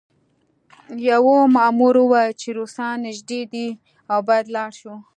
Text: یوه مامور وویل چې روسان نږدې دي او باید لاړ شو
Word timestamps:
یوه 1.09 1.35
مامور 1.55 1.95
وویل 1.99 2.31
چې 2.41 2.49
روسان 2.57 2.95
نږدې 3.07 3.41
دي 3.53 3.67
او 4.11 4.19
باید 4.27 4.47
لاړ 4.55 4.71
شو 4.79 4.95